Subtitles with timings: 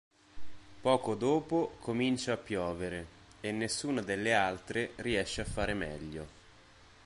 [0.81, 3.05] Poco dopo comincia a piovere
[3.39, 6.27] e nessuna delle altre riesce a fare meglio.